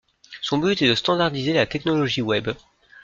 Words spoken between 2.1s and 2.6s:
web.